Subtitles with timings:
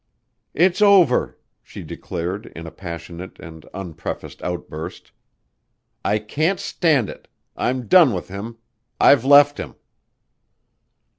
[0.55, 5.11] "It's over," she declared in a passionate and unprefaced outburst.
[6.03, 7.27] "I can't stand it!
[7.55, 8.57] I'm done with him!
[8.99, 9.75] I've left him!"